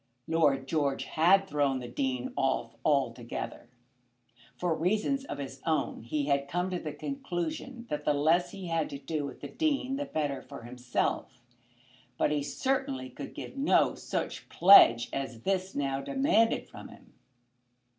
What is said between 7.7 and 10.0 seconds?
that the less he had to do with the Dean